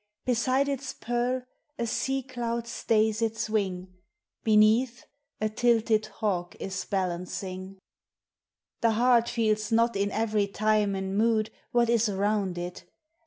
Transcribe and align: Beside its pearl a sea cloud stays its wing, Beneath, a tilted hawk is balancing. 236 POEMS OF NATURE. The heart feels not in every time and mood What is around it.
Beside 0.25 0.67
its 0.67 0.93
pearl 0.95 1.43
a 1.77 1.85
sea 1.85 2.23
cloud 2.23 2.65
stays 2.65 3.21
its 3.21 3.51
wing, 3.51 3.93
Beneath, 4.43 5.05
a 5.39 5.47
tilted 5.47 6.07
hawk 6.07 6.55
is 6.59 6.85
balancing. 6.85 7.77
236 8.81 8.81
POEMS 8.81 8.81
OF 8.81 8.81
NATURE. 8.81 8.81
The 8.81 8.91
heart 8.99 9.29
feels 9.29 9.71
not 9.71 9.95
in 9.95 10.11
every 10.19 10.47
time 10.47 10.95
and 10.95 11.15
mood 11.15 11.51
What 11.71 11.87
is 11.87 12.09
around 12.09 12.57
it. 12.57 12.89